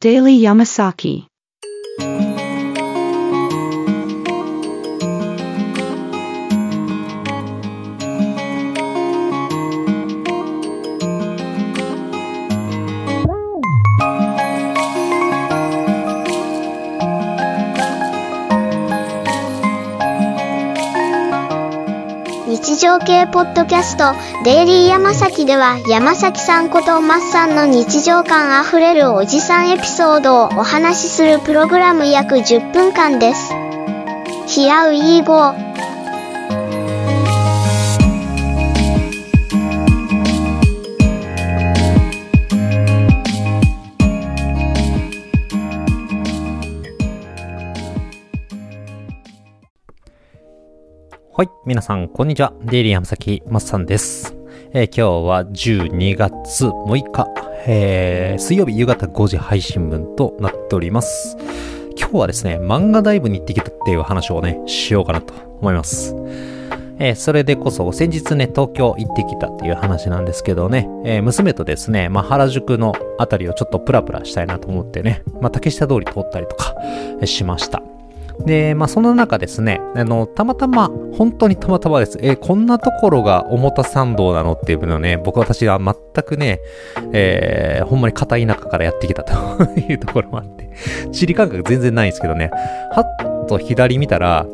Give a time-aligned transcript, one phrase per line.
[0.00, 1.29] Daily Yamasaki.
[22.50, 24.12] 日常系ポッドキャスト
[24.42, 33.52] デイリーヤマサキでは山崎さんことマッさんの日常感あふれるおじさんエピソードをお話しするプログラム約10分間です。
[34.48, 35.69] ヒアウィーゴー
[51.40, 51.50] はい。
[51.64, 52.52] 皆さん、こんにちは。
[52.60, 54.36] デイリー山崎まっさんです。
[54.74, 57.28] えー今日は12月6日、
[57.66, 61.38] えー水曜日夕方5時配信分となっております。
[61.98, 66.14] 今日はですね、漫画ダイブに行ってきたっていう話をね、しようかなと思います。
[66.98, 76.74] えーそれでこそ、先日ね、東京行ってきたっていう話なんですけどね、えー娘とですね、まあ、原宿のあたりをちょっとプラプラしたいなと思ってね、まあ、竹下通り通ったりとか、
[77.24, 77.82] しました。
[78.46, 82.18] で、まあ、その中ですね、あの、たまたま、本当にたまたまです。
[82.22, 86.60] えーこんなところが表参道なのっていうのね、僕私は全くね、
[87.12, 89.34] えーほんまに片田舎からやってきたと
[89.78, 90.70] いうところもあって、
[91.12, 92.50] 地理感覚全然ないんですけどね、
[92.92, 94.46] はっと左見たら、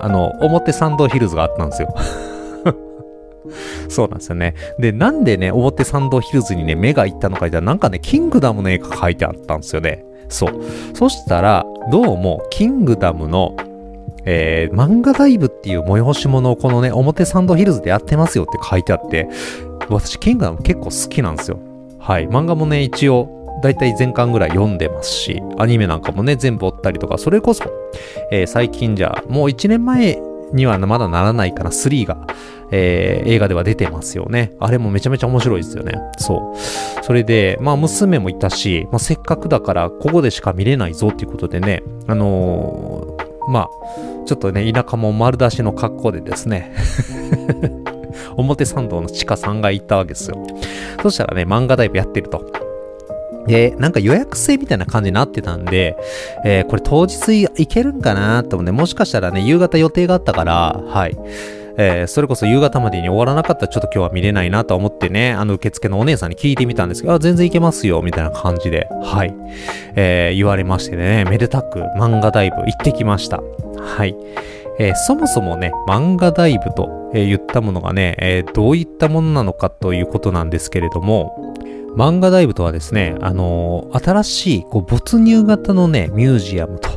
[0.00, 1.94] あの、表参道ヒルズがあったんですよ。
[3.88, 4.54] そうなんですよね。
[4.78, 10.04] で、なんでね、表参道ヒルズにね、目が行ったのか言ったら、なんかね、キングダムの絵が描いてあったんですよね。
[10.30, 10.62] そう。
[10.94, 13.54] そしたら、どうも、キングダムの、
[14.24, 19.28] えー、漫画ダイブっていう催し物をこのね、表参道ヒルズでやってますよって書いてあって、
[19.88, 21.58] 私、キングダム結構好きなんですよ。
[21.98, 22.28] はい。
[22.28, 23.28] 漫画もね、一応、
[23.62, 27.64] だいたい全巻ぐらい読んでますし、アニメなんかもね、全部追ったりとか、それこそ、
[28.30, 30.18] えー最近じゃ、もう1年前
[30.52, 32.26] にはまだならないかな、3が、
[32.70, 34.52] えー映画では出てますよね。
[34.60, 35.94] あれもめちゃめちゃ面白いですよね。
[36.18, 37.04] そう。
[37.04, 43.68] それで、まあ娘もいたし、まあ、せっかくだからここでしか見れないぞっていうことでね、あのーまあ、
[44.26, 46.72] ちょっとね、田舎も丸出しの格好でですね、
[48.36, 50.36] 表参道の地下3階行ったわけですよ。
[51.02, 52.69] そしたらね、漫画ダイブやってると。
[53.46, 55.96] で、なんか予約制みたいな感じになってたんで、
[56.44, 61.16] えーこれ当日行けるんかなと思って、もしかしたらね、夕方予定があったから、はい。
[61.76, 69.34] えーそれこそ夕方までに終わらなかったらちょっと今日は見れないなと思ってね、あの受付のお姉さんに聞いてみたんですけど、あ、全然行けますよ、みたいな感じで、はい。
[69.96, 73.40] えー言われましてね、めでたく漫画ダイブ行ってきました。
[73.80, 74.14] はい。
[74.78, 81.54] えーそもそもね、漫画ダイブと、え言ったものがね、えどういったものなのかということなんですけれども、
[81.96, 86.88] 漫画ダイブとはですね、あのー新しいこう没入型のね、ミュージアムと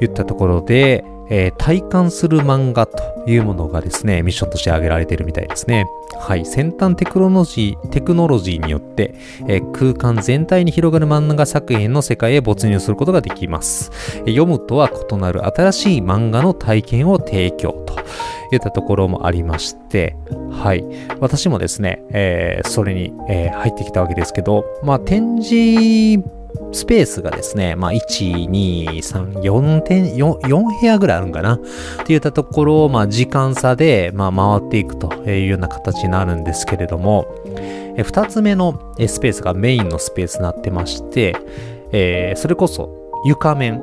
[0.00, 5.86] いったところで、えー体感する漫画というものがですね、ミッションとして挙げられているみたいですね。
[6.18, 6.44] はい。
[6.44, 9.14] 先端テクノロジー、テクノロジーによって、
[9.48, 13.90] えー空間全体に広がる漫画作品の世界へ没入することができます。
[14.20, 17.94] 読むとは異なる新しい漫画の体験を提供と
[18.52, 20.16] いったところもありまして、
[20.50, 20.84] はい。
[21.20, 26.22] 私もですね、えーそれに、えー入ってきたわけですけど、まあ、展示
[26.72, 31.54] スペースがですね、まあ、1、2、3、4点、4、4部屋ぐらいあるんかな？
[31.54, 31.60] っ
[32.04, 41.36] ていったところを、まあ、時間差で、まあ、回っていくというような形になるんですけれども、えー二つ目のスペースがメインのスペースになってまして、
[41.92, 42.90] えーそれこそ
[43.24, 43.80] 床面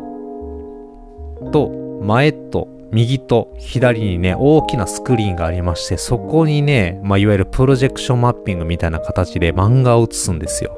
[1.53, 1.69] と
[2.03, 10.75] 前と右と左にね、大きなスクリーンがありまして、そこにね、まあ、いわゆるプロジェクションマッピングみたいな形で漫画を映すんですよ。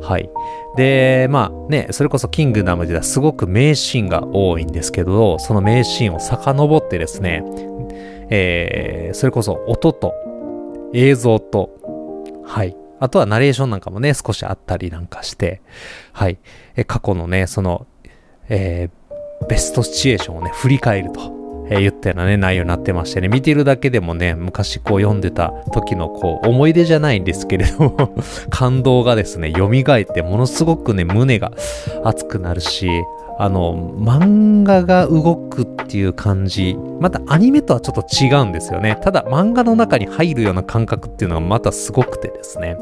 [0.00, 0.30] はい。
[0.76, 7.42] で、まあね、それこそキングダムではすごく名シーンが多いんですけど、その名シーンを遡ってですね、
[8.30, 10.14] えー、それこそ音と
[10.94, 11.70] 映像と、
[12.44, 12.76] はい。
[13.00, 15.62] あとはナレーションなんかもね、少しあったりなんかして、
[16.12, 16.38] はい。
[16.76, 17.86] え過去のね、その、
[18.48, 19.00] えー
[19.48, 21.39] ベストシチュエーションをね、振り返ると、
[21.70, 28.14] えー言ったようなね、内容になってましてね、見てるだけでもね、昔こう読んでた時のこう、思い出じゃないんですけれども、
[28.50, 31.52] 感動がですね、蘇って、ものすごくね、胸が
[32.04, 32.88] 熱くなるし、
[33.38, 38.98] あの、漫画が動くっていう感じ、またアニメとはちょっと違うんですよね。
[39.00, 42.76] ただ漫画の中に入るような感覚っていうのがまたすごくてですね。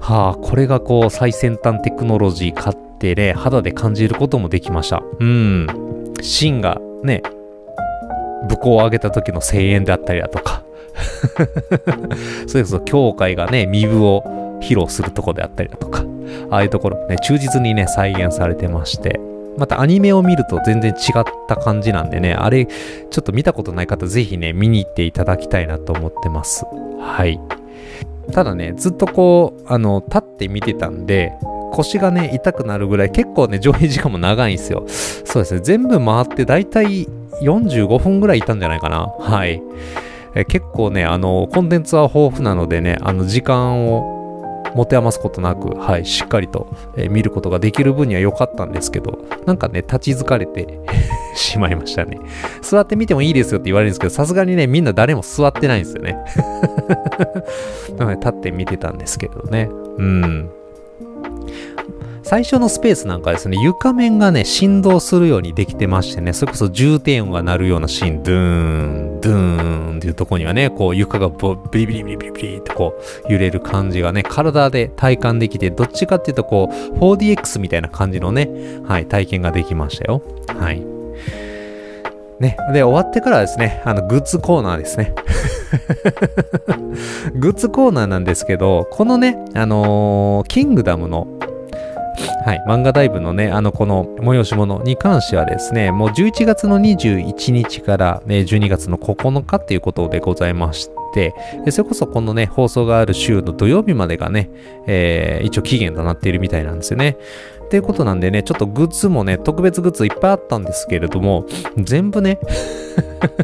[0.00, 5.02] はあ、これがこう最先端テクノロジー買ってね、肌で感じることもできました。
[5.20, 5.66] うん。
[6.22, 7.22] シンがね、
[8.46, 10.62] 武功を上げた時の声援であったりだとか、
[12.46, 16.04] それこそ教会がね、身分を披露するとこであったりだとか、
[16.50, 19.20] ああいうところね、忠実にね、再現されてまして、
[19.56, 26.64] またアニメを見ると全然違った感じなんでね、あれ、ちょっと見たことない方、ぜひね、見に行っていただきたいなと思ってます。
[27.00, 27.40] はい。
[28.32, 31.32] ただね、ずっとこう、あの、立って見てたんで、
[31.72, 34.84] 腰がね、痛くなるぐらい結構ね、上映時間も長いんですよ。
[34.88, 37.06] そうですね、全部回ってだいたい
[37.42, 39.06] 45分ぐらいいたんじゃないかな。
[39.06, 39.62] はい。
[40.34, 44.18] え結構ね、あの、コンテンツは豊富なのでね、あの、時間を
[44.74, 50.78] 持て余すことなく、はい、しっかりと、えー、見ることができる分には良かったんですけど、なんかね、立ち疲れて
[51.34, 52.18] しまいましたね。
[52.62, 56.18] 座ってみてもいいですよって言われるんですけど、さすがにね、みんな誰も座ってないんですよね。
[57.96, 59.68] なので、立って見てたんですけどね。
[59.98, 60.50] うん。
[62.28, 68.38] 最初のスペースなんかですね、床面がね、振動するようにできてましてね、それこそ重低音が鳴るようなシーン、ドゥー
[69.16, 78.50] ン、ドゥーンっていうとこにはね、こう床がボビリビリビリビリビリってこう揺れる感じがね、体で体感できて、どっちかっていうとこう 4DX みたいな感じのね、
[78.86, 80.20] はい、体験ができましたよ。
[80.48, 80.82] はい。
[82.40, 82.58] ね。
[82.74, 85.14] で、終わってからですね、あの、グッズコーナーですね。
[87.36, 91.26] グッズコーナーなんですけど、このね、あのー、キングダムの
[92.48, 101.34] はい、漫画ダイブのね、あの、この催し物に関してはですね、もう11月の21日から、ね、12月の9日っていうことでございまして、
[101.70, 104.48] それこそこのね、放送がある週の土曜日までがね、
[104.86, 107.18] えー、一応期限となっているみたいなんですよね。
[107.66, 111.44] っていうことなんでね、ちょっとグッズもね、特別グッズいっぱいあったんですけれども、
[111.76, 112.38] 全部ね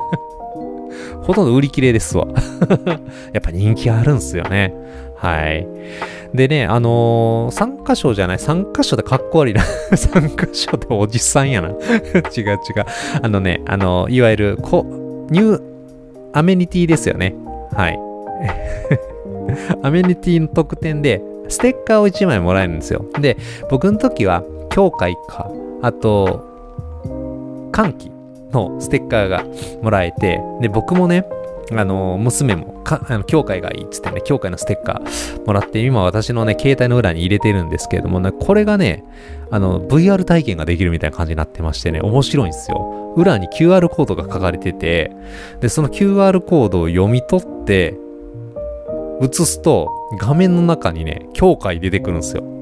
[1.24, 2.26] ほとんど売り切れですわ
[3.32, 4.72] やっぱ人気あるんすよね。
[5.24, 5.66] はい。
[6.36, 9.62] でね、あのー、3箇所じゃない、3箇所でかっこ悪いな。
[9.90, 11.68] 3箇所でおじさんやな。
[11.72, 12.58] 違う違う。
[13.22, 14.84] あのね、あのー、いわゆる、こ、
[15.30, 15.62] ニュー
[16.34, 17.34] アメニティですよね。
[17.72, 17.98] はい。
[19.82, 23.06] アメニティの特典で、ステッカーを1枚もらえるんですよ。
[23.18, 23.38] で、
[23.70, 25.50] 僕の時は、教会か、
[25.80, 26.44] あと、
[27.72, 28.10] 歓喜
[28.52, 29.44] のステッカーが
[29.80, 31.24] もらえて、で、僕もね、
[31.72, 39.04] あの、娘も、か、あの、教会がいいっつってね、教会のステッカーもらって、今私のね、携帯の裏に入れてるんですけれどもね、これがね、
[39.50, 43.14] あの、VR 体験ができるみたいな感じになってましてね、面白いんですよ。
[43.16, 45.12] 裏に QR コードが書かれてて、
[45.60, 47.96] で、その QR コードを読み取って、
[49.22, 49.88] 映すと、
[50.18, 52.53] 画面の中にね、教会出てくるんですよ。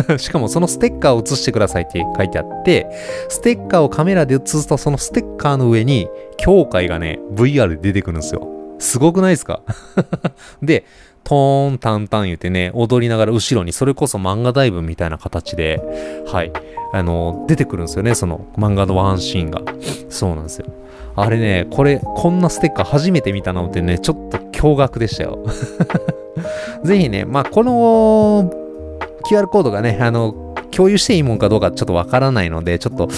[0.18, 2.86] しかもそのステッカーを写してくださいって書いてあって、
[3.28, 8.46] ステッカーをカメラで写すとそのステッカーの上に教会がね、VR で出てくるんですよ。
[8.78, 9.62] すごくないですか？
[10.62, 10.84] で、
[11.24, 15.82] トーンタンタン言ってね、踊りながら後ろにそれこそ漫画ダイブみたいな形で、
[16.26, 16.52] はい、
[16.92, 19.60] あの、出てくるんですよね、その漫画のワンシーンが。
[20.08, 20.66] そうなんですよ。
[21.16, 25.38] あれね、これ、こんなステッカー初めて見たのってね、ちょっと驚愕でしたよ。
[26.84, 28.50] ぜひね、まあ、この
[29.30, 33.08] QR コードがね、あの、共有していいもんかどうかちょっとわからないので、ちょっと、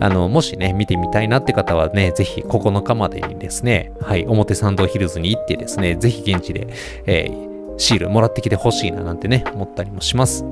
[0.00, 6.68] あの、もしね、見てみたいなって方はね、ぜひ9日までにですね、はい、表参道ヒルズに行ってですね、ぜひ現地で、
[7.06, 10.44] えー、シールもらってきてほしいななんてね、思ったりもします。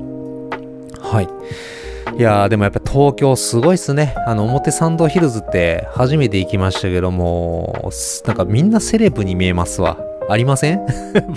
[0.99, 1.27] はい。
[2.17, 4.15] いやー、でもやっぱ東京すごいっすね。
[4.25, 7.91] あの、表参道ヒルズって初めて行きましたけども、
[8.25, 10.08] なんかみんなセレブに見えますわ。
[10.31, 10.85] ありません？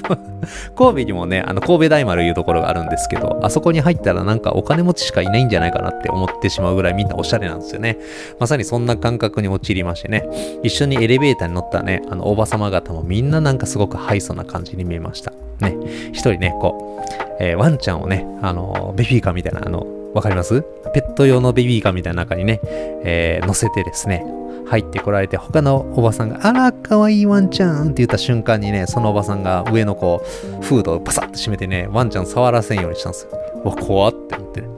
[0.77, 7.99] 神戸にもね、あの、神戸大丸いうところがあるんですけど、あそこに入ったらなんかお金持ちしかいないんじゃないかなって思ってしまうぐらいみんなおしゃれなんですよね。
[8.39, 10.29] まさにそんな感覚に陥りましてね、
[10.63, 15.33] 一緒にエレベーターに乗ったね、あの、おば様方もみんななんかすごくハイソな感じに見えました。
[15.61, 15.77] ね、
[16.13, 17.03] 一人ね、こう、
[17.41, 20.63] えー、ワンちゃんをね、あの、ベビーカーみたいな、あの、わかります？
[20.93, 22.61] ペット用のベビーカーみたいな中にね、
[23.05, 24.27] えー、乗せてですね、
[24.73, 33.33] 入ってこられて、他のおばさんが、あら、かわいいワンちゃんって言った瞬間にね、そのおばさんが上のこう、フードをパサッと閉めてね、ワンちゃん触らせんようにしたんですよ。
[33.65, 34.69] わ、怖って思ってね。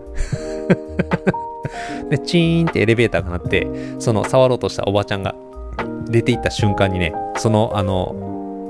[2.10, 3.68] で、チーンってエレベーターが鳴って、
[4.00, 5.36] その触ろうとしたおばちゃんが
[6.08, 8.16] 出ていった瞬間にね、その、あの、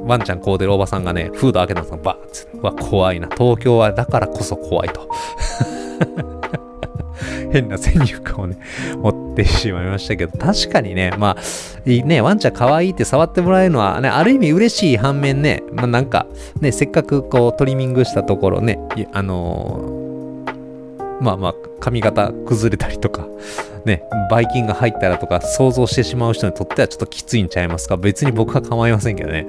[0.07, 2.01] ワンちゃんこうでるおばさんがね、フード開けたんですよ。
[2.05, 2.61] バーッつって。
[2.61, 3.29] わ、怖いな。
[3.35, 5.09] 東京はだからこそ怖いと。
[7.55, 8.59] 変な先入観をね、
[8.97, 11.43] 持ってしまいましたけど、確かにね、まあ、
[11.89, 16.27] ね、ワンちゃん可愛いって触ってもらえるのはね、ある意味嬉しい反面ね、まあなんか、
[16.61, 18.81] ね、せっかくこうトリミングしたところね、
[19.13, 23.27] あのー、まあまあ、髪型崩れたりとか、
[23.85, 27.97] ね、ばい菌が入ったらとか想像してしまう人にとってはちょっときついんちゃいますか？
[27.97, 29.47] 別に僕は構いませんけどね。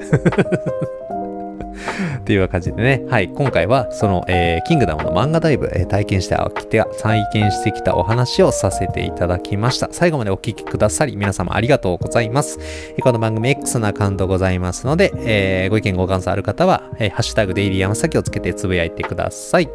[2.17, 9.89] っていう感じでね、はい、今回はその、えー、キングダムの漫画ダイブ、えー、体験してきて、再現してきたお話をさせていただきました。
[9.91, 12.59] 最後までお聴きくださり、皆様ありがとうございます。
[13.01, 19.69] この番組 X のアカウントございますので、えー、ご意見ご感想ある方は、えー、ハッシュタグデイリー山崎をつけてつぶやいてください。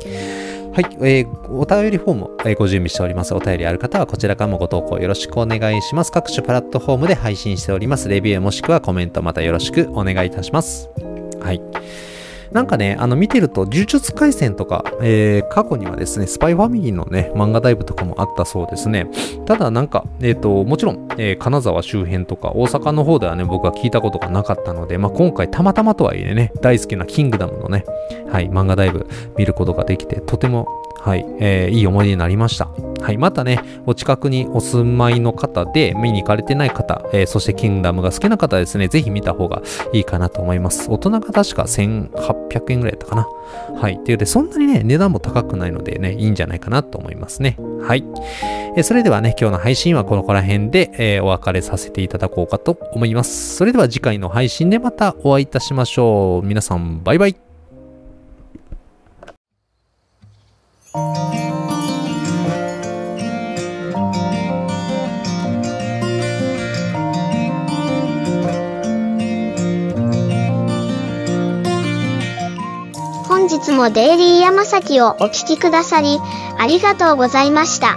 [0.73, 3.35] はい、えー、お便りフォーム、えーご準備しております。
[3.35, 6.13] お便りある方はこちらからもご投稿よろしくお願いします。
[6.13, 8.09] 各種プラットフォームで配信しております。
[8.09, 10.89] レビューもしくはコメントまたよろしくお願いいたします。
[11.41, 11.63] はい。
[12.53, 19.09] なんかね、あの見てると、呪術廻戦とか、えー過去にはですね、スパイファミリーのね、漫画ダイブとかもあったそうですね。
[19.47, 27.85] ただなんか、えっ、と、もちろん、えー金沢周辺とか大阪の方ではね、僕は聞いたことがなかったので、まあ、今回たまたまとはいえね、大好きなキングダムのね、
[28.31, 29.07] はい、漫画ダイブ
[29.37, 30.67] 見ることができて、とても、
[31.03, 32.69] はい、えーいい思い出になりました。
[33.01, 40.91] はい、またね、お近くにお住まいの方で見に行かれてない方、えーそしてキングダムが好きな方ですね、ぜひ見た方がいいかなと思います。
[40.91, 43.29] 大人が確か1800円ぐらいだったかな。
[43.81, 43.99] はい。
[44.05, 47.57] というので、そんなにね、値段も高くないのでね、いいんじゃないかなと思いますね。
[47.83, 48.05] はい。
[48.77, 53.57] えーそれではね、今日の配信はこのこら辺で、えーお別れさせていただこうかと思います。
[53.57, 56.47] それでは次回の配信でまたお会いいたしましょう。
[56.47, 57.50] 皆さん、バイバイ。
[73.81, 76.19] もデイリー山崎をお聴きくださり、
[76.59, 77.97] ありがとうございました。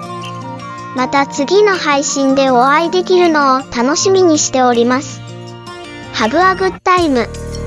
[0.96, 5.20] また次の配信でお会いできるのを楽しみにしております。
[6.14, 7.63] Have a good time.